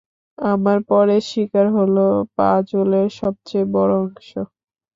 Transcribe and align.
আমার 0.37 0.77
পরের 0.89 1.23
শিকার 1.29 1.67
হলো 1.77 2.05
পাজলের 2.37 3.07
সবচেয়ে 3.19 3.65
বড় 3.75 3.93
অংশ। 4.01 4.29